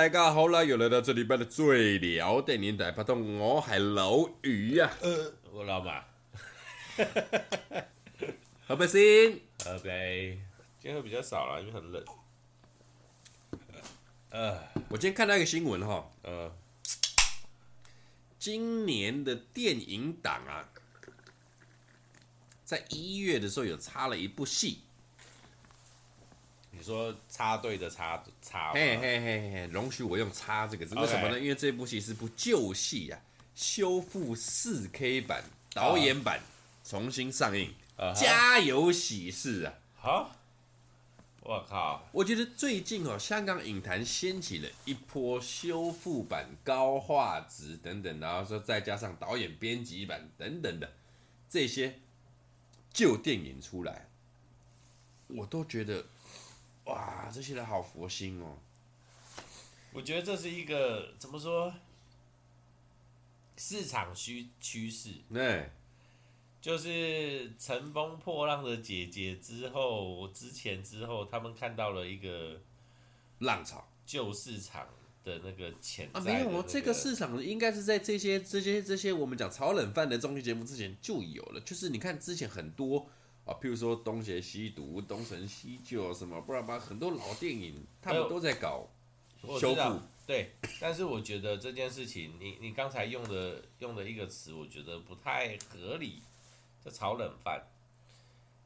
[0.00, 0.64] 大家好啦！
[0.64, 6.02] 又来到这礼拜的最聊电影台，拍档我系老余啊，呃，我老马，
[8.66, 10.40] 喝杯先，喝杯，
[10.80, 12.02] 今天会比较少啦，因为很冷。
[14.30, 14.58] 呃，
[14.88, 16.50] 我今天看到一个新闻哈，呃，
[18.38, 20.66] 今年的电影档啊，
[22.64, 24.84] 在一月的时候有插了一部戏。
[26.80, 31.38] 你说插队的插插，嘿嘿嘿嘿，容许我用“插”这个字，为什么呢？
[31.38, 33.20] 因为这部戏是部旧戏啊，
[33.54, 35.44] 修复四 K 版
[35.74, 36.40] 导演版
[36.82, 37.74] 重新上映，
[38.16, 39.74] 家有喜事啊！
[39.98, 40.36] 好，
[41.42, 42.08] 我靠！
[42.12, 50.90] 我觉得最近哦，香港影坛掀起了一波修复版、高画质等等，然后说再加上导演编辑版等等的
[51.46, 51.98] 这些
[52.90, 54.08] 旧电影出来，
[55.26, 56.06] 我都觉得。
[56.90, 58.58] 哇，这些人好佛心哦！
[59.92, 61.72] 我觉得这是一个怎么说？
[63.56, 65.10] 市场趋趋势。
[65.32, 65.70] 对，
[66.60, 72.60] 就是乘风破浪的姐姐之后，我之前之后，他们看到了一个
[73.38, 74.88] 浪潮，旧市场
[75.22, 83.08] 的那个潜啊，没有哦，这个市场应该是在这些这些这些我们讲炒冷饭的综艺节目之前就有了，就是你看之前很多。
[83.50, 88.86] 啊，譬如说东邪西毒、东成西就什么，不然吧，很多老电影他们都在搞
[89.58, 90.00] 修复。
[90.24, 96.22] 对，但是我觉得这件事情，你你刚才用的用的一个词，我觉得不太合理，
[96.84, 97.60] 这炒冷饭，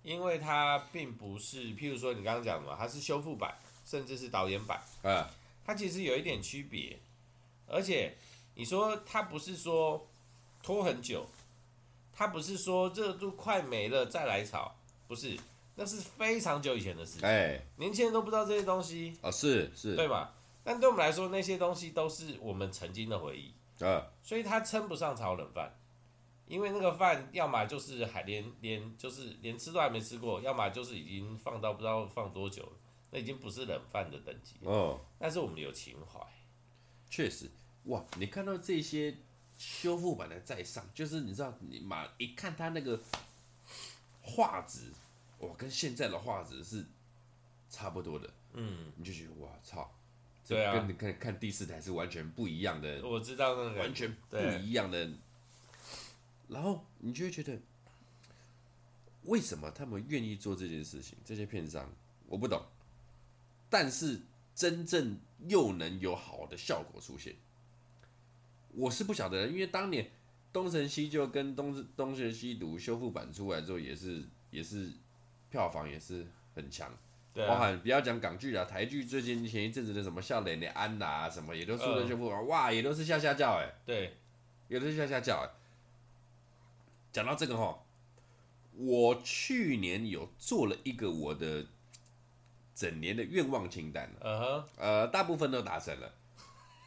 [0.03, 5.31] 因为它并不是，譬如说你刚刚讲的嘛，它是修复版，甚至是导演版，啊，
[5.65, 6.99] 它其实有一点区别，
[7.67, 8.15] 而且
[8.55, 10.07] 你说它不是说
[10.63, 11.27] 拖很久。
[12.17, 14.73] 它不是说热度快没了再来炒，
[15.07, 15.39] 不是，
[15.75, 17.29] 那是非常久以前的事情。
[17.29, 20.35] 哎，年轻人都不知道这些东西啊，是是，对吧？
[20.63, 23.53] 但对我们来说，那些东西都是我们曾经的回忆
[23.85, 25.75] 啊，所以它称不上炒冷饭，
[26.47, 32.73] 因为那个饭要么就是还连连就是连吃都还没吃过，要么就是已经放到不知道放多久了，
[33.11, 35.01] 那已经不是冷饭的等级哦。
[35.19, 36.21] 但是我们有情怀，
[37.11, 37.51] 确实，
[37.85, 39.17] 哇，你看到这些。
[39.57, 43.01] 修复版的在上，就是你知道，你马一看它那个
[44.27, 44.91] 画质，
[45.41, 46.85] 哇，跟现在的画质是
[47.69, 49.95] 差不多的，嗯，你就觉得哇操，
[50.49, 55.11] 对啊，跟你看看第四台是完全不一样的，我知道那个完全不一样的，
[56.49, 57.61] 然后你就会觉得，
[59.25, 61.19] 为什么他们愿意做这件事情？
[61.25, 61.93] 这些片商
[62.27, 62.65] 我不懂，
[63.69, 64.23] 但是
[64.55, 67.37] 真正又能有好的效果出现。
[68.71, 70.11] 我是不晓得，因为当年
[70.55, 74.89] 东成西就跟东东邪西毒修复版出来之后，也是也是
[75.51, 76.89] 票房也是很强，
[77.35, 84.17] 对啊，包含不要讲港剧了，台剧最近前一阵子的什么笑脸的安娜啊什么，也都出了修复版，哇，也都是下下叫哎，对，
[84.69, 85.51] 也都是下下叫哎。
[87.13, 87.85] 讲到这个哈，
[88.77, 91.67] 我去年有做了一个我的
[92.77, 94.09] 整年的愿望清单，
[94.77, 96.15] 呃，大部分都达成了。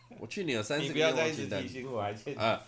[0.19, 1.61] 我去年有三四个愿望清单，
[2.37, 2.61] 啊，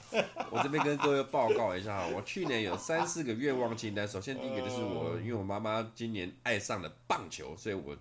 [0.52, 4.08] 我这边跟各位报告一下哈，我去年有三四个愿望清单。
[4.08, 7.98] 首先第一个就是我，因为我妈妈今年爱上了棒球，所以我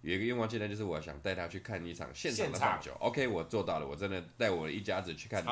[0.00, 2.90] 有一个愿望清单，就是我想带她去看一场现场的棒球。
[3.00, 5.44] OK，我做到了，我真的带我一家子去看，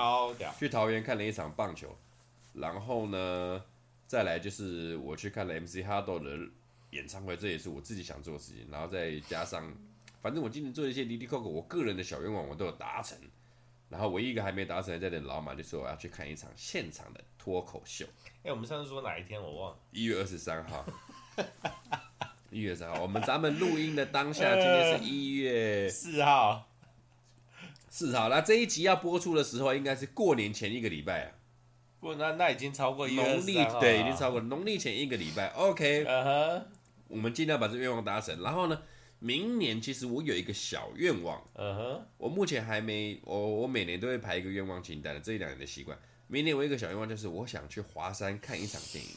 [0.58, 1.96] 去桃园看了一场棒球。
[2.54, 3.62] 然后呢，
[4.06, 6.38] 再来就是我去看了 MC Hado 的
[6.90, 8.66] 演唱会，这也是我自己想做的事情。
[8.70, 9.72] 然后再加上。
[10.22, 13.18] 反正我今年做一些滴滴扣扣，我个人的小愿望我都有达成，
[13.88, 18.06] 然后唯一一个还没达成，在等老马就说我要去看一场现场的脱口秀。
[18.36, 20.86] 哎、欸，我们上次说哪一天我忘了，一月二十三号，
[22.50, 26.68] 一月三号，我们咱们录音的当下，今天是一月四号，
[27.90, 28.28] 四号。
[28.28, 31.32] 那这一集要播出的时候，应该是过年前一个礼拜啊。
[31.98, 35.48] 不，那那已经超过农历对，已经超过农历前一个礼拜。
[35.48, 36.06] OK，
[37.08, 38.82] 我们尽量把这愿望达成，然后呢？
[39.24, 45.96] 明年其实我有一个小愿望，嗯哼，我目前还没，我我每年都会排一个愿望清单的，这一两年的习惯。
[46.26, 49.10] 明年我有一个小愿望就是我想去华山看一场电影。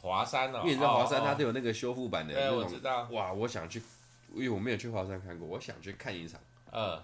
[0.00, 3.08] 华山哦，因为你知道华山它都有那个修复版的那种，对，我知道。
[3.10, 3.82] 哇，我想去，
[4.34, 6.40] 因为我没有去华山看过，我想去看一场。
[6.70, 7.02] 嗯，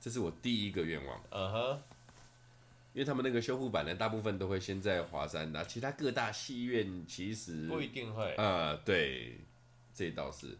[0.00, 1.20] 这是我第一个愿望。
[1.30, 1.82] 嗯哼，
[2.94, 8.32] 因为他们那个修复版的大部分都会先在华山，那其他各大戏院其实不一定会。
[8.36, 9.38] 啊、嗯，对，
[9.92, 10.56] 这倒是。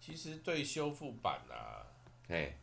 [0.00, 1.86] 其实对修复版啊，
[2.28, 2.56] 哎，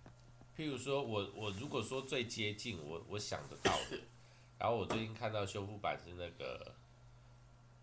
[0.57, 3.99] 譬如说我我如果说最接近我我想得到的，
[4.57, 6.75] 然后我最近看到修复版是那个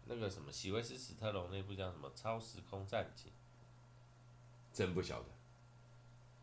[0.06, 3.30] 那个什么席维斯史特龙那部叫什么《超时空战警》，
[4.76, 5.28] 真不晓得，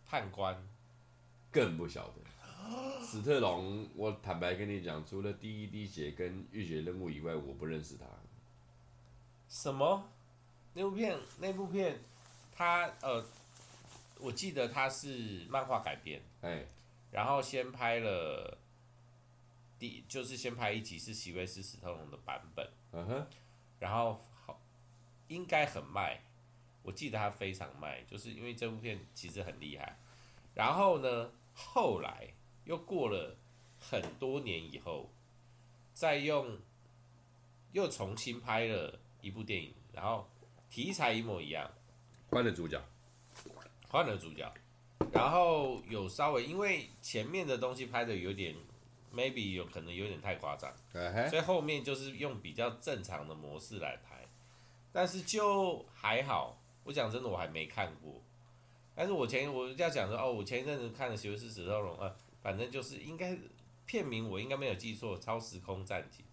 [0.05, 0.65] 判官
[1.51, 2.21] 更不晓得。
[3.03, 8.05] 史特龙，我坦白跟你讲，除了第一滴血跟浴血任务以外，我不认识他。
[9.49, 10.09] 什么？
[10.73, 11.19] 那部片？
[11.39, 11.99] 那部片？
[12.51, 13.25] 他呃，
[14.19, 16.65] 我记得他是漫画改编，哎，
[17.11, 18.57] 然后先拍了
[19.79, 23.27] 第，就是先拍一集是席维斯史特龙的版本，嗯哼，
[23.79, 24.59] 然后好
[25.27, 26.21] 应该很卖，
[26.83, 29.97] 我记得他非常卖，就是因为这部片其实很厉害。
[30.53, 32.27] 然后呢，后来
[32.65, 33.35] 又过了
[33.79, 35.09] 很多年以后，
[35.93, 36.59] 再用
[37.71, 40.29] 又重新拍了一部电影，然后
[40.69, 41.71] 题材一模一样。
[42.31, 42.81] 换了主角，
[43.89, 44.49] 换了主角，
[45.11, 48.55] 然后有稍微因为前面的东西拍的有点
[49.13, 51.29] ，maybe 有可能有点太夸张，uh.
[51.29, 54.25] 所以后面就是用比较正常的模式来拍，
[54.93, 56.57] 但是就还好。
[56.85, 58.21] 我讲真的，我还没看过，
[58.95, 63.37] 但是我前我要讲说哦，我前一阵子看了《席维斯史特龙》，呃，反正就是应该
[63.85, 66.25] 片名我应该没有记错，《超时空战警》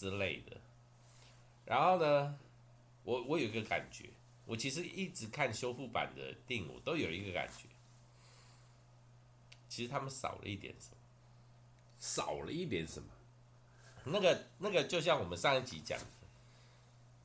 [0.00, 0.56] 之类的。
[1.66, 2.38] 然后呢，
[3.02, 4.08] 我我有一个感觉。
[4.46, 7.68] 我其实一直看修复版的电影，我都有一个感觉，
[9.68, 10.96] 其实他们少了一点什么，
[11.98, 13.08] 少了一点什么。
[14.04, 16.06] 那个那个就像我们上一集讲的，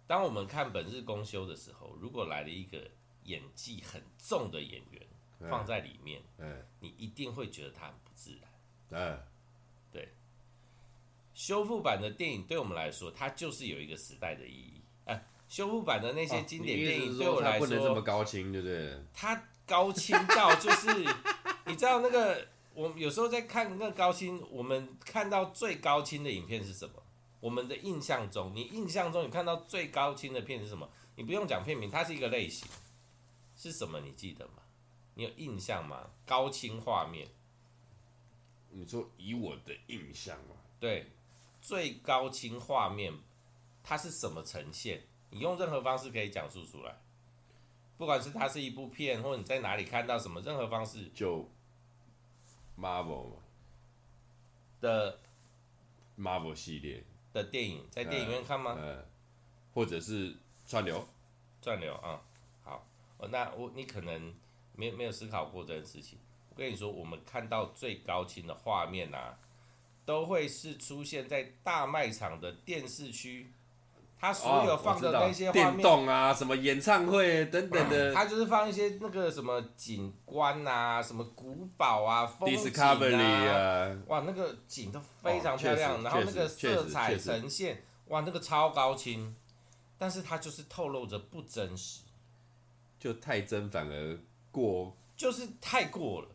[0.08, 2.90] 当我们看《本日公休》的时候，如果来了一个
[3.24, 5.06] 演技很重的演员
[5.50, 8.50] 放在里面，嗯，你一定会觉得他很不自然。
[8.92, 9.22] 嗯，
[9.92, 10.08] 对。
[11.34, 14.82] 修复版的电影对我们来说，它就是有一个时代的意义。
[15.50, 18.98] 修复版的那些经典电影，对我来说，不能这么高清，对不对？
[19.12, 20.88] 它高清到就是，
[21.66, 26.94] 你知道那个，我有时候在看那个高清，我们看到最高清的影片是什么？
[27.40, 30.88] 我们的印象中，你印象中你看到最高清的片是什么？
[31.16, 32.68] 你不用讲片名，它是一个类型，
[33.58, 34.00] 是什么？
[34.02, 34.54] 你记得吗？
[35.16, 36.12] 你有印象吗？
[36.26, 37.28] 高清画面，
[38.70, 40.56] 你说以我的印象吗？
[40.80, 41.08] 对，
[41.60, 43.14] 最高清画面，
[43.82, 45.04] 它是什么呈现？
[45.32, 46.96] 你用任何方式可以讲述出来，
[47.98, 51.50] 不管是它是一部片，或者你在哪里看到什么，任何方式就
[52.78, 53.34] Marvel
[54.82, 55.20] 的
[56.18, 58.76] Marvel 系列的电影，在电影院看吗？
[58.80, 59.06] 呃呃、
[59.74, 60.36] 或者是
[60.66, 61.08] 串流？
[61.62, 62.22] 串流啊、
[62.66, 62.88] 嗯，好，
[63.30, 64.34] 那我你可能
[64.74, 66.18] 没没有思考过这件事情。
[66.50, 69.38] 我跟你说，我们看到最高清的画面啊，
[70.06, 73.52] 都会是出现在大卖场的电视区。
[74.22, 89.34] 他所有放的那些电动啊，什么演唱会等等的，他就是放一些那个什么景观啊，什么古堡啊，风景啊，啊哇，那个景都非常漂亮，然后那个色彩呈现，哇，那个超高清，
[89.98, 92.02] 但是它就是透露着不真实，
[93.00, 94.20] 就太真反而
[94.52, 96.28] 过，就是太过了。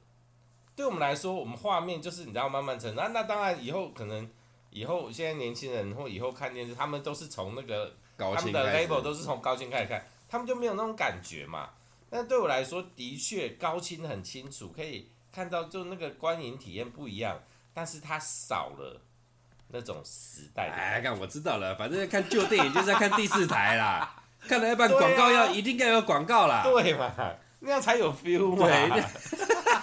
[0.75, 4.27] 对我们来说，我们画面就是你知道慢慢成，那那当然以后可能。
[4.75, 11.71] 以后现在年轻人或以后看电视，他们都是从那个他们的 label 都是从高清开始看，他们就没有那种感觉嘛。
[12.11, 17.41] 但对我来说，的确高清很清楚，可以看到就那个观影体验不一样，
[17.73, 19.01] 但是它少了
[19.69, 20.69] 那种时代。
[20.71, 27.15] 哎，看我知道了，反正看旧电影就是在看第四台啦， 看了一半广告要、啊、一定要有广告啦，对嘛，
[27.61, 28.67] 那样才有 feel 嘛。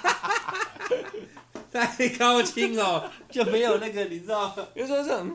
[1.71, 4.49] 对 太高清哦， 就没有那个，你知道？
[4.73, 5.25] 比如说这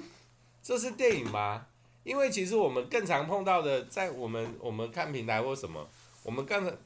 [0.63, 1.67] 这是电影吗？
[2.05, 5.89] 因为其实我们更常碰到的，在我们我们看平台或什么，
[6.23, 6.77] 我们更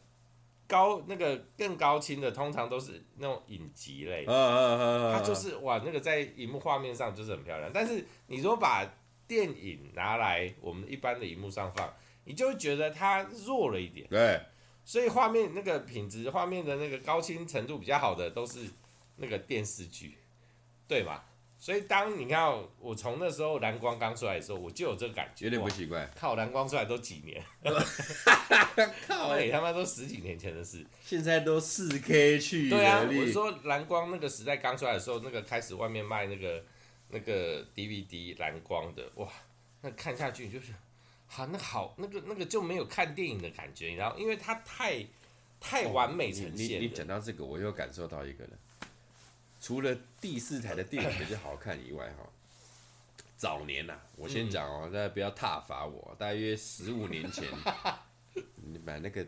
[0.66, 4.24] 高那个更高清的，通常都是那种影集类。
[4.26, 7.70] 嗯嗯嗯它就是哇，那个在荧幕画面上就是很漂亮。
[7.74, 8.86] 但是你说把
[9.26, 11.92] 电影拿来我们一般的荧幕上放，
[12.24, 14.06] 你就会觉得它弱了一点。
[14.08, 14.40] 对，
[14.84, 18.60] 所以画面那个品质，画面的那个高清程度比较好的都是。
[19.20, 20.16] 那个电视剧，
[20.88, 21.26] 对吧？
[21.62, 26.10] 所以当你看我从那时候蓝光刚出来的时候，我就有这个感觉，有点不奇怪。
[26.16, 27.44] 靠，蓝光出来都几年，
[29.06, 32.70] 靠，你他妈都十几年前的事，现在都四 K 去。
[32.70, 36.64] 对啊，我说蓝光那个时代刚出来的时候，那个开始外面卖那个
[37.10, 39.28] 那个 DVD 蓝光的，哇，
[39.82, 40.72] 那看下去就是，
[41.26, 45.04] 好，那好，那个那个就没有看电影的感觉，然后因为它太
[45.60, 46.80] 太完美呈现。
[46.80, 48.50] 你你讲到这个，我又感受到一个了。
[49.60, 52.26] 除了第四台的电影比较好看以外，哈，
[53.36, 56.16] 早年呐、啊，我先讲哦，大家不要挞伐我。
[56.18, 57.46] 大约十五年前，
[58.56, 59.26] 你买那个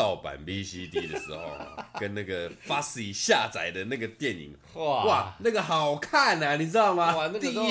[0.00, 1.58] 盗版 VCD 的时候，
[2.00, 7.14] 跟那个 Fussy 下载的那个电影，哇，哇，那个好看啊，你知道吗？
[7.14, 7.66] 哇，那个都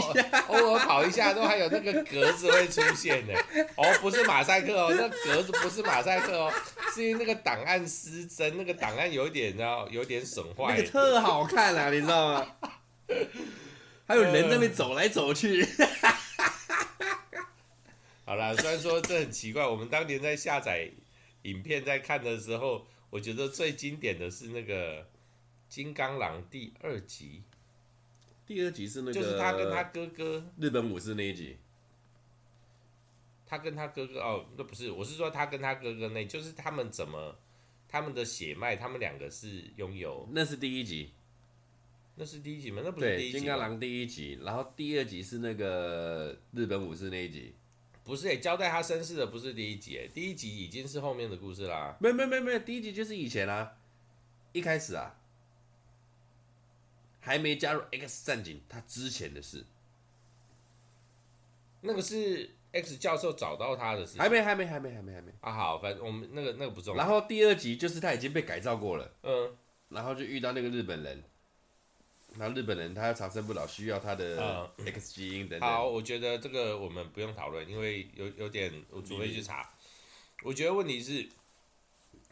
[0.49, 3.33] 偶尔跑一下都还有那个格子会出现的，
[3.75, 6.53] 哦，不是马赛克哦，那格子不是马赛克哦，
[6.93, 10.75] 是因为那个档案失真，那个档案有一点，然后有点损坏。
[10.75, 12.45] 那个特好看啊，你知道吗？
[14.05, 15.67] 还有人在那边走来走去。
[18.23, 20.91] 好啦，虽然说这很奇怪，我们当年在下载
[21.43, 25.03] 影片在看的时候，我觉得最经典的是那个
[25.67, 27.43] 《金刚狼》第二集。
[28.45, 31.57] 第二集是那个，就是他跟他哥哥日本武士那一集。
[33.45, 37.35] 他跟他哥哥哦，那不是，我是说他跟他哥哥那，就是他们怎么，
[37.87, 40.27] 他们的血脉，他们两个是拥有。
[40.31, 41.13] 那是第一集，
[42.15, 42.81] 那是第一集吗？
[42.85, 43.39] 那不是第一集。
[43.39, 47.55] 金刚狼第一集，然后第二集是那个日本武士那一集。
[48.09, 51.95] 不是诶、欸，交代他身世的不是第一集、欸，第一集已经是后面的故事啦。
[51.99, 53.77] 没有没有没有没，第一集就是以前啊，
[54.51, 55.15] 一开始啊，
[57.19, 59.63] 还没加入 X 战警，他之前的事。
[61.81, 62.55] 那个是。
[62.71, 65.51] X 教授找到他的事，还没，还没，还没，还没，还没啊！
[65.51, 67.01] 好，反正我们那个那个不重要。
[67.01, 71.23] 然后第二集就是他已经被改造过了，嗯，然后就遇到那个日本人，
[72.39, 75.69] 然后日本人他长生不老，需要他的 X 基因等等。
[75.69, 79.69] 好，我觉得这个我们不用讨论，因为有有点我准备去查。
[80.43, 81.27] 我觉得问题是，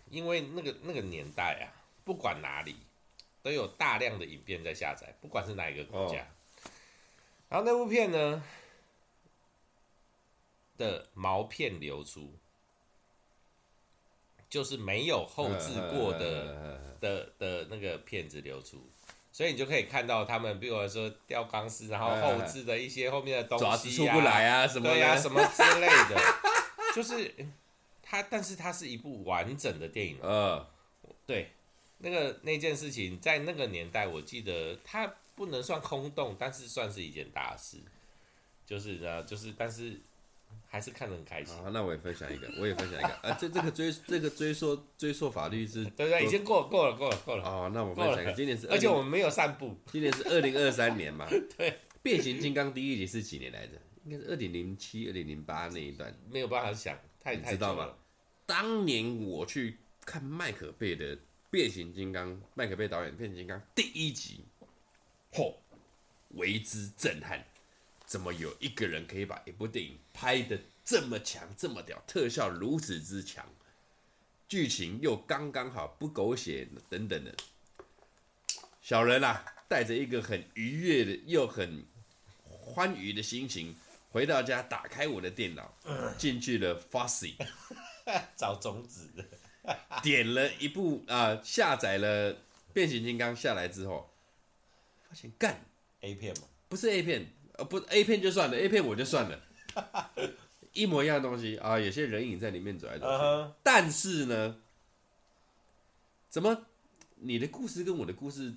[0.10, 1.68] 因为那个那个年代啊，
[2.06, 2.78] 不管哪里
[3.44, 6.22] 都有大量的影片在下载，不管是哪一个国家。
[6.22, 6.26] 哦、
[7.50, 8.42] 然后那部片呢？
[10.78, 12.32] 的毛片流出，
[14.48, 18.88] 就是没有后置过的的的那个片子流出，
[19.38, 26.20] 所以你就可以看到他们，比如说吊钢丝，然后后置的一些后面的东西啊，爪子出不来啊，什么对啊，什么之类的，
[26.96, 27.32] 就是
[28.02, 30.66] 它，但是它是一部完整的电影，嗯，
[31.28, 31.52] 对，
[32.00, 37.78] 那个那件事情在那个年代，我记得它不能算空洞，但是算是一件大事，
[38.66, 40.02] 就是呢，就是但是。
[40.66, 41.56] 还是看得很开心。
[41.58, 43.10] 好，那我也分享一个，我也分享一个。
[43.30, 47.44] 啊，这这个追这个追溯追溯法律是，对对，已经过过了过了过了。
[47.44, 49.78] 哦，那我分享一个，今年是，而且我们没有散步。
[49.92, 51.28] 今年是二零二三年嘛？
[51.58, 51.80] 对。
[52.04, 53.74] 变形金刚第一集是几年来着？
[54.06, 56.18] 应该是二零零七、二零零八那一段。
[56.32, 57.94] 没有办法想，太太知道吗？
[58.46, 61.18] 当年我去看麦可贝的
[61.50, 64.46] 变形金刚，麦可贝导演变形金刚第一集，
[65.34, 65.54] 嚯，
[66.30, 67.46] 为之震撼。
[68.08, 73.46] 怎么有一个人可以把一部电影拍得这么强、这么屌，特效如此之强，
[74.48, 77.36] 剧情又刚刚好，不狗血等等的。
[78.82, 81.86] 小人啊，带着一个很愉悦的又很
[82.46, 83.76] 欢愉的心情
[84.10, 85.78] 回到家，打开我的电脑，
[86.18, 87.34] 进去了 Fussy
[88.38, 89.10] 找种子，
[90.02, 92.38] 点了一部啊、呃，下载了
[92.72, 94.10] 变形金刚下来之后，
[95.10, 95.60] 发现干
[96.00, 96.48] A 片吗？
[96.70, 97.28] 不是 A 片。
[97.58, 99.42] 呃，不，A 片就算了，A 片我就算了，
[100.74, 103.52] 一模一样的东西啊，有些人影在里面走来走去，uh huh.
[103.64, 104.58] 但是呢，
[106.30, 106.66] 怎么
[107.16, 108.54] 你的故事跟我的故事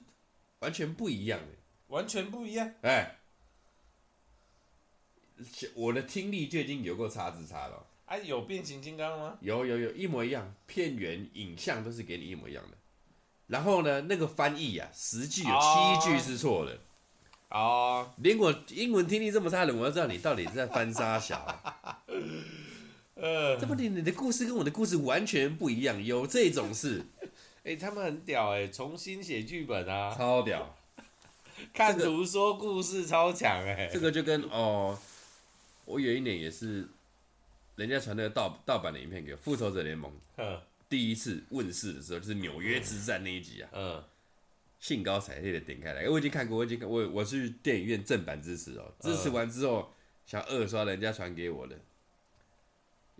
[0.58, 1.46] 完全不一样呢？
[1.88, 2.74] 完全不一样？
[2.82, 3.16] 哎，
[5.74, 7.86] 我的听力就已经有过差之差了。
[8.04, 9.38] 哎、啊，有变形金刚吗？
[9.40, 12.76] 有有有，一模一样，片源、影像都是给你一模一样的。
[13.46, 16.72] 然后呢，那个翻译呀、啊，实际有七句是错的。
[16.72, 16.80] Oh.
[17.50, 18.24] 哦，oh.
[18.24, 22.02] 连我英文听力这么差的，我要知道你到底是在翻沙小、啊？
[23.14, 27.04] 呃，这不，你你的故事跟我的故事完全不一样，有这种事？
[27.62, 30.74] 哎、欸，他们很屌哎、欸，重新写剧本啊，超屌！
[31.74, 34.98] 看图说故事超强哎、欸，这个就跟哦，
[35.84, 36.88] 我有一年也是，
[37.76, 44.02] 人家传那个盗盗版的影片给我，《复仇者联盟》呵第一次问世的时候，就是纽约之战那一集啊，嗯。
[44.80, 49.92] 兴高采烈的点开来，我已经看过，我已经看我我去电影院正版支持哦，支持完之后
[50.24, 51.78] 想二刷人家传给我的，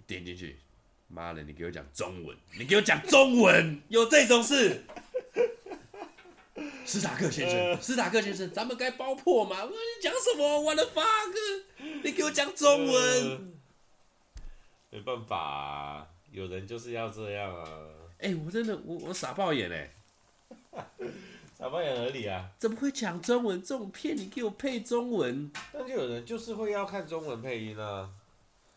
[0.07, 0.57] 点进去，
[1.09, 4.85] 妈的，你给我讲中文，你给我讲中文，有这种事？
[6.87, 9.65] 斯塔克先生，斯塔克先生，咱们该爆破吗？
[9.65, 10.61] 你讲什么？
[10.61, 11.63] 我的 fuck，
[12.03, 13.53] 你给我讲中文，
[14.89, 17.65] 没办法啊，有人就是要这样啊。
[18.19, 19.91] 哎，我真的我我傻爆眼哎。
[21.61, 22.51] 傻爆眼合理啊！
[22.57, 23.63] 怎么会讲中文？
[23.63, 25.53] 这种片你给我配中文？
[25.71, 28.09] 但就有人就是会要看中文配音啊！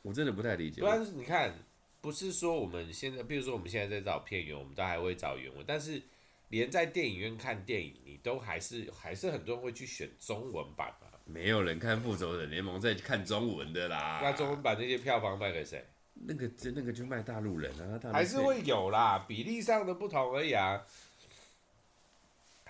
[0.01, 0.81] 我真的不太理解。
[0.81, 1.53] 不然你看，
[2.01, 5.63] 不是说我们现在，比如说我们现在在找片源，我们都还会找原文。
[5.65, 6.01] 但是
[6.49, 11.07] 连在电影院看电影，你都还是还是很多人会去选中文版嘛？
[11.23, 14.19] 没有人看《复仇者联盟》在看中文的啦。
[14.21, 15.87] 那中文版那些票房卖给谁？
[16.15, 20.83] 那个那个就卖大陆人啊，还是会有啦，比例上的不同而已啊。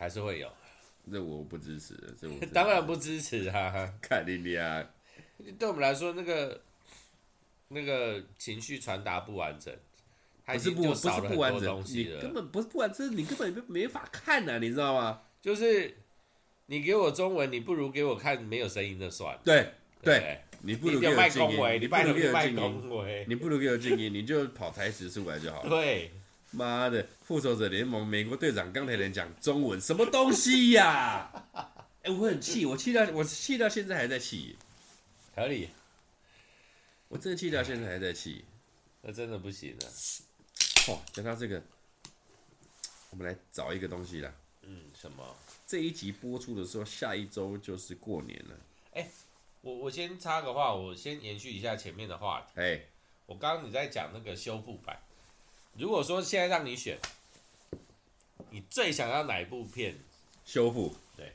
[0.03, 0.51] 还是会有，
[1.09, 3.89] 这我不支持，这我 当然不支持啊！
[4.01, 4.85] 看你俩，
[5.57, 6.61] 对我们来说，那个
[7.69, 9.73] 那个情绪传达不完整，
[10.43, 15.21] 还是不不是不完整，你根本不是不完整，你根本没没法看啊，你知道吗？
[15.41, 15.95] 就是
[16.65, 19.39] 你给我中文，你不如给我看没有声音的算。
[19.45, 25.69] 对对，你不如给我静音，你不如给我静音，你不如给我静音，你就跑台词出来就好了。
[25.69, 26.11] 对，
[26.53, 31.29] 妈的，复仇者联盟美国队长钢铁人讲中文，什么东西呀？
[32.03, 34.55] 哎，我很气，我气到我气到现在还在气。
[35.35, 35.69] 合理，
[37.07, 38.45] 我真的气到现在还在气，
[39.01, 39.87] 那真的不行了。
[40.89, 41.61] 哦，讲到这个，
[43.09, 44.31] 我们来找一个东西啦。
[44.61, 45.35] 嗯，什么？
[45.65, 48.55] 这一集播出的时候，下一周就是过年了。
[48.93, 49.09] 哎，
[49.61, 52.61] 我我先插个话，我先延续一下前面的话题。
[52.61, 52.81] 哎，
[53.25, 55.01] 我刚刚你在讲那个修复版，
[55.75, 56.99] 如果说现在让你选，
[58.51, 59.97] 你最想要哪一部片
[60.45, 60.95] 修复？
[61.17, 61.33] 对，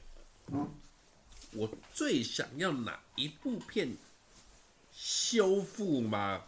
[1.52, 3.96] 我最想要哪一部片
[4.92, 6.44] 修复吗？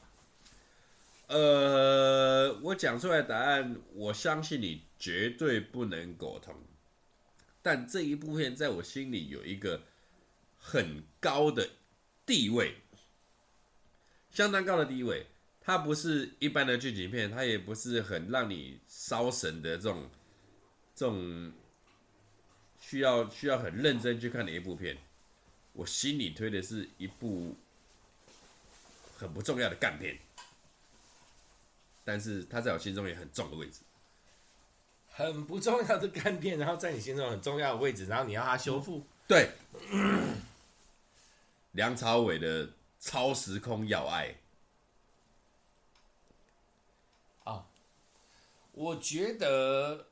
[1.27, 6.55] 呃，我讲出来答案，我相信你绝对不能苟同。
[7.63, 9.83] 但这一部片在我心里有一个
[10.59, 11.69] 很高的
[12.25, 12.77] 地位，
[14.31, 15.27] 相当高的地位。
[15.61, 20.11] 它不是一般的剧情片，它也不是很让你烧神的这种
[20.95, 21.53] 这种
[22.81, 24.97] 需要需要很认真去看的一部片。
[25.73, 27.55] 我心里推的是一部
[29.17, 30.19] 很不重要的干片。
[32.03, 33.83] 但是他在我心中也很重的位置，
[35.07, 39.07] 很不重要的干片，然后在你心中很重要的位置，然后你要它修复。
[39.29, 39.51] 对，
[41.73, 44.35] 梁朝伟的超时空要爱。
[48.81, 50.07] 我觉得，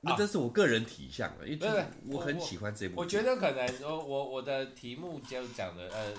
[0.00, 3.00] 那这是我个人体相了，因为我很喜欢这部。
[3.00, 6.12] 我觉得可能我我我的题目就讲的呃，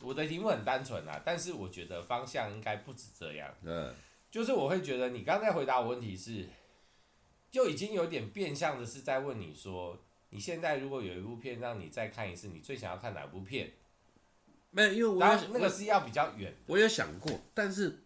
[0.00, 3.54] 我的题目很单纯啊，但是我觉得方向应该不止这样。
[3.62, 3.94] 嗯。
[4.32, 6.48] 就是我会觉得你刚才回答我问题是，
[7.50, 9.98] 就已经有点变相的是在问你说，
[10.30, 13.72] 你现在如果有一部片让你再看一次，你最想要看哪部片？
[14.70, 15.18] 没有，因为我
[15.52, 16.54] 那个是要比较远。
[16.66, 17.98] 我有想过，但是，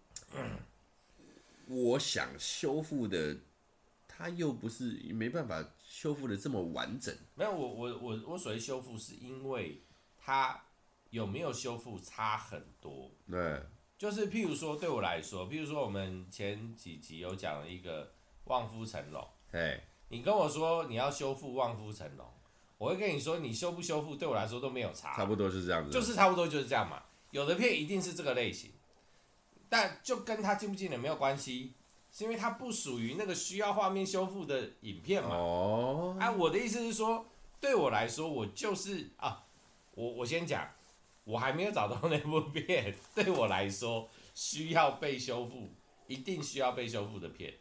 [1.68, 3.36] 我想修复的，
[4.06, 7.14] 它又不是没办法修复的这么完整。
[7.34, 9.82] 没有，我我我我所谓修复，是因为
[10.18, 10.64] 它
[11.10, 13.10] 有没有修复差很多。
[13.30, 13.62] 对。
[13.96, 18.06] 就是譬如说，对我来说，譬如说我们前几集有讲了一个
[18.44, 19.22] 《望夫成龙》，
[19.52, 22.26] 对，你跟我说你要修复《望夫成龙》，
[22.76, 27.04] 我会跟你说，你修不修复对我来说都没有差，差不多就是这样子，就是差不多就是这样嘛。
[27.30, 28.72] 有的片一定是这个类型，
[29.74, 31.72] 但就跟他进不进的没有关系，
[32.12, 35.30] 是因为它不属于那个需要画面修复的影片嘛。
[35.34, 37.26] 哦，啊，我的意思是说，
[37.60, 39.44] 对我来说，我就是啊，
[39.94, 40.68] 我我先讲。
[41.26, 45.70] 我还没有找到那部片， 对我来说需要被修复，
[46.06, 47.54] 一定需要被修复的片，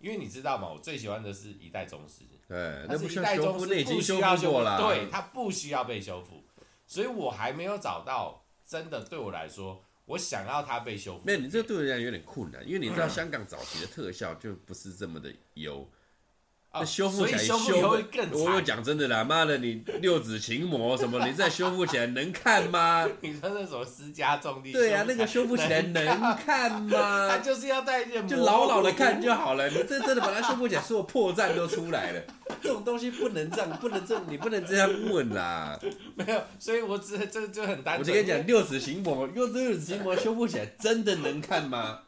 [0.00, 0.68] 因为你知道吗？
[0.72, 2.56] 我最喜欢的是一代宗师，对，
[2.88, 6.42] 那是一代宗师不需要修复，对，它不需要被修复，
[6.88, 11.24] 所以我还没有找到真的对我来说，我想要它被修复。
[11.24, 15.88] 没有，你这个对我来讲有点困难，因为你知道香港早期的特效就不是这么的优。
[16.80, 18.40] 那修复起来修复会更惨。
[18.40, 23.08] 我又讲真的啦，妈的，你六指琴魔什么，你再修复起来能看吗？
[23.22, 24.72] 你说那什么私家重地？
[24.72, 26.04] 对啊，那个修复起来能
[26.36, 27.28] 看吗？
[27.30, 29.68] 他就是要带一点，就老老的看就好了。
[29.68, 32.22] 你这真的把它修复起来，所有破绽都出来了。
[32.62, 35.78] 这种东西不能这样，不能这，你不能这样问啦。
[36.16, 37.98] 没有，所以我只这就很单纯。
[37.98, 42.00] 我就跟你讲，六指琴魔用六指琴魔修复起来，真的能看吗？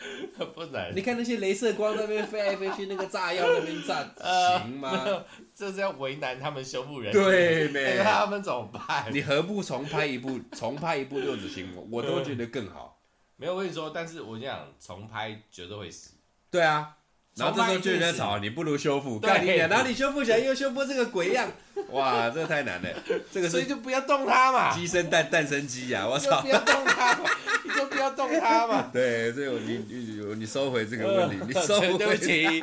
[0.54, 5.24] 不能，你看那些镭射光那边飞来飞去，那个炸药那边炸， 呃、 行吗？
[5.54, 7.96] 这是要为难他们修复人员，对没？
[7.98, 9.06] 那他们怎么办？
[9.12, 13.00] 你何不重拍一部，重拍一部六指琴魔，我都觉得更好。
[13.36, 16.12] 没有，我跟你说，但是我讲重拍绝对会死。
[16.50, 16.96] 对啊。
[17.40, 19.68] 然后这时候就有人吵，你不如修复，干你娘！
[19.68, 21.50] 然后你修复起来又修复这个鬼样，
[21.90, 22.88] 哇，这个太难了，
[23.32, 26.42] 这个所以就不要动它嘛，鸡生蛋，蛋生鸡呀，我操！
[26.42, 27.30] 不要动它嘛，
[27.64, 28.90] 你就不要动它嘛。
[28.92, 32.62] 对，所以你你你收回这个问题，你 收回，对不起，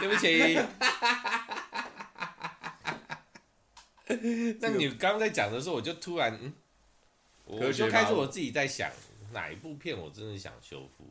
[0.00, 0.60] 对不起。
[4.60, 6.52] 那你刚刚在讲的时候，我就突然，嗯，
[7.46, 8.90] 我就开始我自己在想，
[9.32, 11.04] 哪一部片我真的想修复，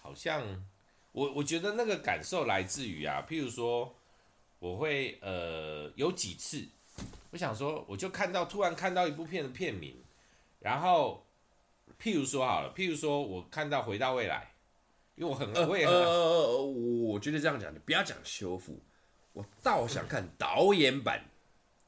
[0.00, 0.42] 好像。
[1.14, 3.94] 我我觉得那个感受来自于啊，譬如说，
[4.58, 6.66] 我会呃有几次，
[7.30, 9.94] 我想说，我就看到突然看到一部片的片名，
[10.58, 11.24] 然后
[12.02, 14.50] 譬如说好了，譬如说我看到《回到未来》，
[15.20, 18.80] 因为我很我也很呃，我觉得这样讲，你不要讲修复，
[19.34, 21.22] 我倒想看导演版。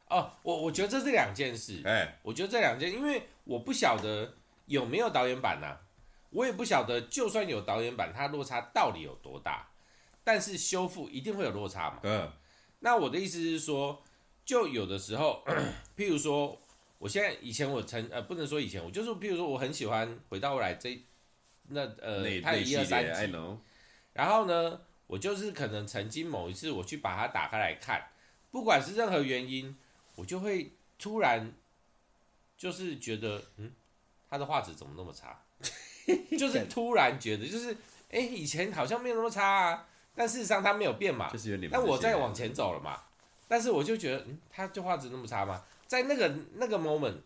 [0.08, 4.34] 哦，我我觉得这是两件事，哎，我觉得这两件，因为我不晓得
[4.66, 5.80] 有没有导演版呐、啊。
[6.36, 9.70] 我也不晓得，就算有导演版，它落差到底有多大？
[10.22, 12.00] 但是修复一定会有落差嘛？
[12.02, 12.30] 嗯。
[12.80, 14.04] 那我的意思是说，
[14.44, 15.42] 就有的时候，
[15.96, 16.60] 譬如说，
[16.98, 21.02] 我现在以前我曾呃不能说以前，我就是譬如说我很喜欢回到未来这
[21.68, 23.32] 那呃它一二三集，
[24.12, 28.10] 然后呢，我就是可能曾经某一次我去把它打开来看，
[28.50, 29.74] 不管是任何原因，
[30.16, 31.54] 我就会突然
[32.58, 33.72] 就是觉得，嗯，
[34.28, 35.42] 它的画质怎么那么差？
[36.38, 37.72] 就是突然觉得，就是
[38.10, 41.30] 哎、欸，以前好像没有那么差啊，但事实上它没有变嘛。
[41.70, 43.02] 但我再往前走了嘛，
[43.48, 45.64] 但是我就觉得，嗯，它就画质那么差吗？
[45.86, 47.16] 在那个那个 moment，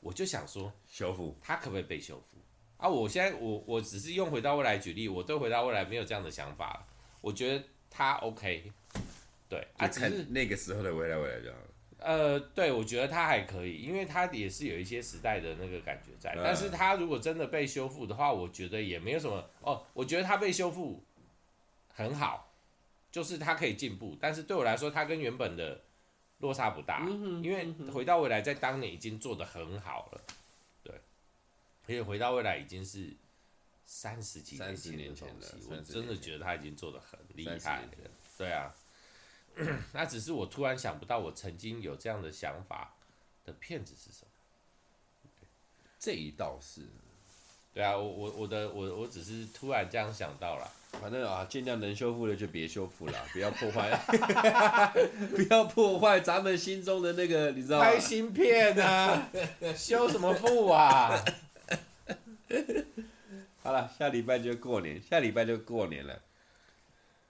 [0.00, 2.36] 我就想说，修复它可不可以被修复？
[2.78, 6.86] 啊，我现在我我只是用回到未来举例，我对回到未来没有这样的想法，
[7.20, 8.70] 我觉得它 OK，
[9.48, 11.65] 对，啊，只是那个时候的未来未来就好了。
[12.06, 16.32] 呃，对，我觉得它还可以，因为它也是有一些时代的那个感觉在。
[16.36, 19.84] 嗯、但是它如果真的被修复的话，我觉得也没有什么哦。
[19.92, 21.02] 我觉得它被修复
[21.92, 22.54] 很好，
[23.10, 24.16] 就是它可以进步。
[24.20, 25.82] 但是对我来说，它跟原本的
[26.38, 27.04] 落差不大，
[27.42, 30.20] 因为回到未来在当年已经做得很好了。
[30.84, 33.12] 对，而且回到未来已经是
[33.84, 34.54] 三十几
[34.94, 37.88] 年前的东西，我真的觉得他已经做得很厉害了。
[38.38, 38.72] 对啊。
[39.92, 42.94] 那只是我突然想不到，我曾经有这样的想法
[43.44, 44.30] 的片子是什么？
[45.98, 46.82] 这一道是，
[47.72, 50.70] 对啊，我我我的我我只是突然这样想到了。
[51.00, 53.90] 反正啊，尽量能修复的就别修复了， 不要破坏，
[55.34, 57.84] 不要破坏咱们心中的那个，你知道吗？
[57.84, 59.28] 拍新片啊，
[59.76, 61.22] 修什么复啊？
[63.62, 66.22] 好了，下礼拜就过年，下礼拜就过年了。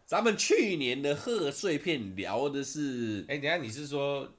[0.07, 4.33] 咱们去年的贺岁片聊的是，哎、欸，等下你是说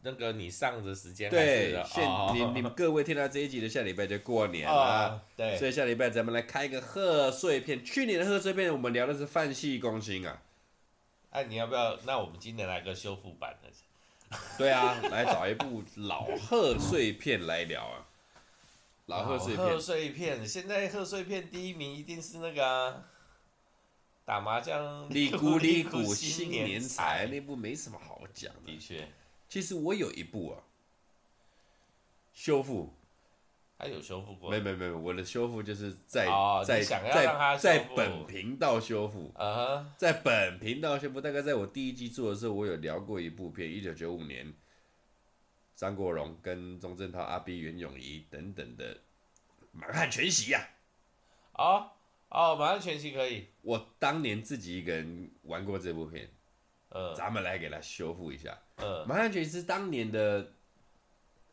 [0.00, 1.30] 那个你上的时间？
[1.30, 2.02] 对，现
[2.34, 7.84] 你你们各位听到这一集的下礼拜就过年了，哦、 对，所以下礼拜咱们来开一个贺岁片。
[7.84, 10.40] 去年的贺岁片我们聊的是《范戏攻心》啊，
[11.28, 11.98] 哎、啊，你要不要？
[12.06, 14.38] 那我们今年来个修复版的？
[14.56, 18.06] 对啊，来找一部老贺岁片来聊啊，
[19.04, 19.66] 老贺岁片。
[19.66, 23.04] 贺岁片，现在贺岁片第一名一定是那个、啊。
[24.30, 28.70] 打麻将，哩咕哩咕新年财那部没什么好讲的。
[28.70, 29.08] 的确，
[29.48, 30.62] 其实我有一部啊，
[32.32, 32.94] 修复，
[33.76, 34.48] 还有修复过？
[34.48, 39.34] 没没没，我的修复就是在、哦、在在在本频道修复。
[39.36, 44.54] Uh huh、在本频道修复，大概在我第一季做的时候，我有聊过一部片，一九九五年，
[45.74, 48.94] 张国荣跟钟镇涛、阿 B、袁咏仪等等的
[49.72, 50.68] 《满汉全席》呀。
[51.54, 51.94] 啊。
[52.30, 53.48] 哦，满汉全席可以。
[53.60, 56.30] 我当年自己一个人玩过这部片，
[56.88, 58.56] 呃，咱们来给它修复一下。
[58.76, 60.52] 嗯，满汉全席是当年的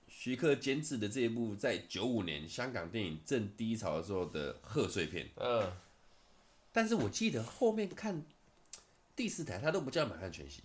[0.07, 5.27] 徐克监制的这一部，在九五年香港电影正低潮的时候的贺岁片。
[5.37, 5.71] 嗯，
[6.71, 8.23] 但是我记得后面看
[9.15, 10.61] 第四台，它都不叫满汉全席，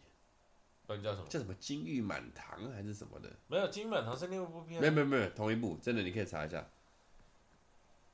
[0.87, 1.27] 不然叫什么？
[1.29, 3.31] 叫什么金玉满堂还是什么的？
[3.49, 4.79] 没有，金玉满堂是另一部片。
[4.79, 6.69] 没有没有没有，同一部，真的你可以查一下。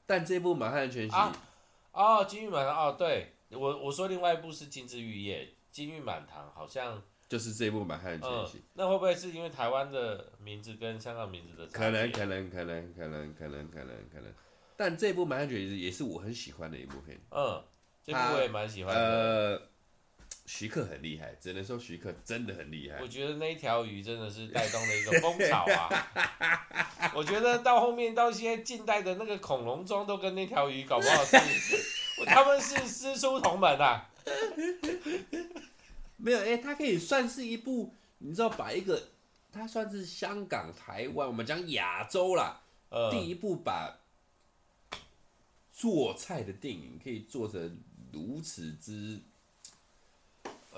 [0.07, 1.15] 但这部满汉全席。
[1.17, 1.37] 啊
[1.93, 8.63] 哦，金玉满堂哦，对我我说另外一部是金枝玉叶，金玉满堂好像就是这部满汉全席。
[8.75, 11.67] 那会不会是因为台湾的名字跟香港名字的？
[11.67, 14.33] 可能可能可能可能可能可能可能，
[14.77, 17.19] 但这部满汉全席也是我很喜欢的一部片。
[17.31, 17.63] 嗯，
[18.05, 19.01] 这部我也蛮喜欢的。
[19.01, 19.63] 呃，
[20.49, 22.99] 徐克很厉害，只能说徐克真的很厉害。
[23.03, 27.13] 我觉得那一条鱼真的是带动了一个风潮啊！
[27.15, 31.37] 我觉得到后面到现在近代的那个恐龙装都跟那条鱼搞不好是。
[32.25, 34.09] 他们是师出同门啊，
[36.17, 39.09] 没有哎、欸，他可以算是一部，你知道，把一个，
[39.53, 43.99] 它算是香港、台湾，我们讲亚洲啦，呃、第一部把
[45.71, 47.79] 做菜的电影可以做成
[48.11, 49.21] 如此之，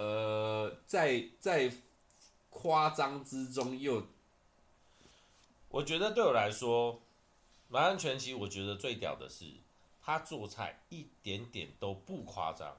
[0.00, 1.70] 呃，在在
[2.48, 4.06] 夸张之中又，
[5.68, 6.94] 我觉得对我来说，
[7.68, 9.44] 《满汉全席》我觉得最屌的是。
[10.02, 12.78] 他做菜一点点都不夸张，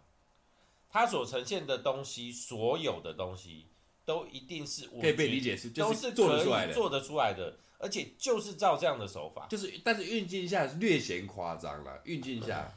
[0.90, 3.68] 他所呈现的东西，所有的东西
[4.04, 12.74] 都一定是我可以被理解是，都是做得出来的，做得出来的，而且就是照这样的手法，就是但是运镜下略显夸张了，运镜下，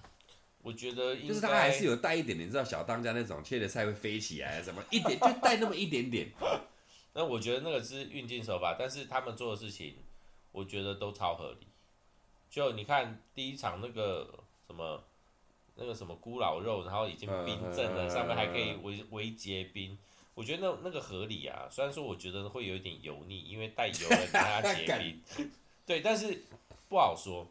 [0.65, 6.29] 我觉得就是他还是有带一点点，你知道小当家那种切的菜会飞起来什么，一点就带那么一点点，
[7.15, 9.95] 那我觉得那个是运镜手法，但是他们做的事情，
[10.51, 11.69] 我觉得都超合理。
[12.51, 14.41] 就你看第一场那个。
[14.67, 15.05] 什么
[15.77, 19.97] 那个什么咕老肉，然后已经冰镇了，上面还可以微微结冰，
[20.35, 21.69] 我觉得那那个合理啊。
[21.71, 25.21] 虽然说我觉得会有一点油腻，因为带油了让它结 冰，
[25.85, 26.45] 对，但是
[26.89, 27.47] 不好说。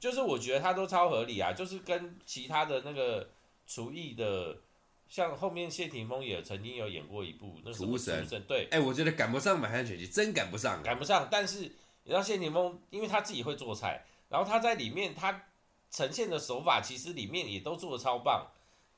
[0.00, 3.28] 就是我觉得它都超合理啊，就是跟其他的那个
[3.66, 4.56] 厨艺的，
[5.08, 11.28] 像后面谢霆锋也曾经有演过一部那什么厨神，神，对，哎、欸，我觉得赶不上满汉全席，真赶不上，赶不上。
[11.30, 15.42] 但是你知道谢霆锋，因为他自己会做菜，然后他在里面他
[15.90, 18.46] 呈现的手法，其实里面也都做的超棒，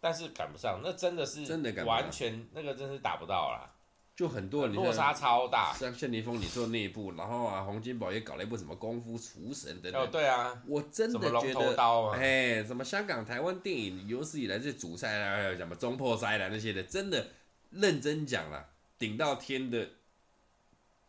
[0.00, 3.74] 但是赶不上，那真的是真的完全那个真是打不到啦。
[4.14, 10.02] 就很多人落差超大，像谢霆锋你做那一部，然后啊，洪金宝也搞了一部什么功夫厨神等等。
[10.02, 17.30] 哦，对啊，我真的觉得，哎、欸，什么香港、台湾电影有史以来这些主菜啊，什么中破塞啦那些的，真的
[17.70, 19.88] 认真讲啦，顶到天的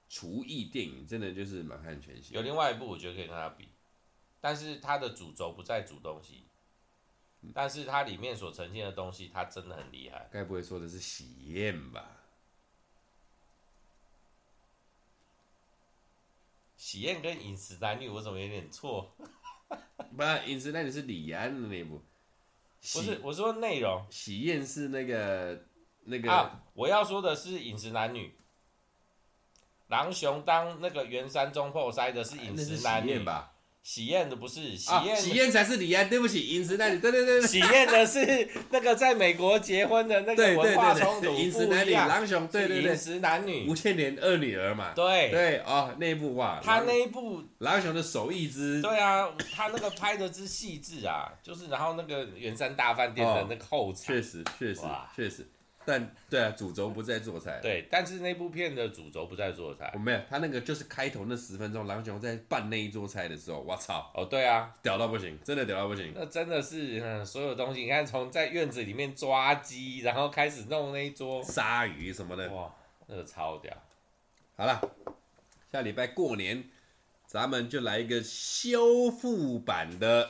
[0.07, 2.33] 厨艺电影，真的就是满汉全席。
[2.33, 3.67] 有另外一部我觉得可以跟他比，
[4.39, 6.43] 但是他的主轴不在煮东西，
[7.53, 10.29] 但是它里面所呈现的东西，它真的很厉害。
[10.31, 12.22] 该不会说的是喜宴吧？
[16.83, 19.09] 喜宴跟饮食男女，我怎么有点错？
[20.17, 22.03] 不，饮食男女是李安的那部。
[22.91, 24.05] 不是，我说内容。
[24.09, 25.63] 喜宴是那个
[26.01, 26.29] 那个。
[26.29, 28.35] 啊，我要说的是饮食男女。
[29.87, 33.52] 狼雄当那个圆山中破塞的是饮食男女吧？
[33.83, 36.09] 喜宴的不是喜宴，喜宴才是李安。
[36.09, 37.47] 对不起，饮食男女，对对对对。
[37.47, 54.81] 喜宴的是那个在美国结婚的那个文化冲突，饮食男女，狼雄，对对对，饮食男女，吴倩莲二女儿嘛，对对哦，那一部哇，他那一部狼雄的手艺之，对啊，他那个拍的之细致啊，就是然后那个圆山大饭店的那个后场，确实确实
[55.13, 55.45] 确实。
[55.85, 57.59] 但对啊，主轴不在做菜。
[57.61, 59.91] 对，但是那部片的主轴不在做菜。
[59.93, 64.11] 我没有，他那个就是开头那十分钟，狼雄在办那一桌菜的时候，我操！
[64.15, 66.13] 哦，对啊，屌到不行，真的屌到不行。
[66.15, 72.73] 那真的是，嗯，所有东西，你看，从在院子里面抓鸡，然后开始弄那一桌鲨鱼什么的，哇，
[73.07, 73.75] 那个超屌。
[74.55, 74.79] 好了，
[75.71, 76.63] 下礼拜过年，
[77.27, 80.29] 咱们就来一个修复版的，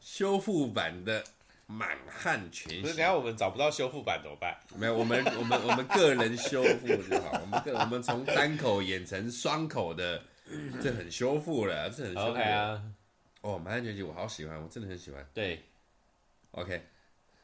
[0.00, 1.24] 修复版的。
[1.70, 4.58] 满汉全席，不是，等下我们找不到修复版怎么办？
[4.74, 7.38] 没有，我们我们 我们个人修复就好。
[7.42, 10.24] 我们个我们从单口演成双口的，
[10.82, 12.30] 这很修复了，这很修复。
[12.30, 12.82] OK 啊。
[13.42, 15.24] 哦，满汉全席我好喜欢，我真的很喜欢。
[15.34, 15.62] 对。
[16.52, 16.82] OK，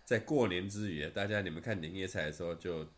[0.07, 2.91] 在过年之余，大家你们看年夜菜的时候就，就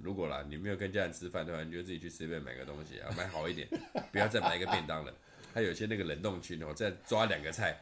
[0.00, 3.68] 如果啦，你没有跟家人吃饭的话，你就自己去随便买个东西啊，买好一点，
[4.10, 5.14] 不要再买一个便当了。
[5.54, 7.78] 还有一些那个冷冻区哦，再抓两个菜。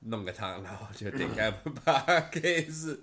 [0.00, 1.50] 弄个汤，然后就点开
[1.84, 3.00] Podcast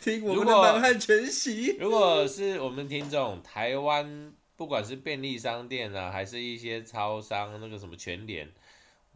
[0.00, 1.76] 听我们的满汉全席。
[1.76, 8.50] 如果是我们听众，台湾不管是便利商店啊，还是一些超商，那个什么全联，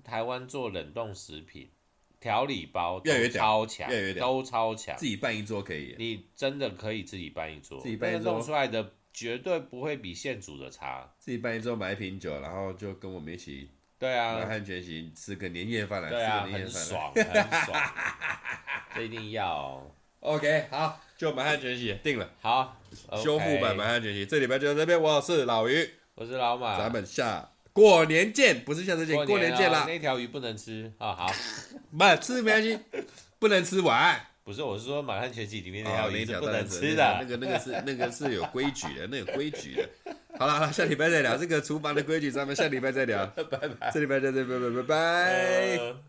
[0.05, 1.71] 台湾做冷冻食品、
[2.21, 4.95] 调理包越越超强，都超强。
[4.99, 11.11] 自己办一桌可以，你真的可以自己办一桌，自己办一桌弄出来的绝对不会比现煮的差。
[11.19, 13.71] 自己办一桌买一瓶酒，然后就跟我们一起。
[13.99, 17.93] 对啊，满汉全席吃个年夜饭来，对啊，吃个年夜饭很爽，很爽，
[18.95, 19.85] 这一定要。
[20.21, 22.31] OK，好，就满汉全席定了。
[22.41, 22.81] 好，
[23.23, 25.01] 修复版满汉全席，这礼拜就到这边。
[25.01, 29.85] 我是老于，我是老马，咱们下过年见，不是下次见，过年见啦。
[29.87, 31.33] 那条鱼不能吃啊，好，
[31.97, 32.79] 不吃没关系，
[33.39, 34.21] 不能吃完。
[34.45, 39.89] 不是，我是说满汉全席里面那条鱼是不能吃的，那个那个是那个是有规矩的，那有规矩的。
[40.39, 43.27] 好了好了，下礼拜再聊 这个厨房的规矩，咱们下礼拜再聊。
[43.37, 46.08] 拜拜，这礼拜再见，拜拜拜拜。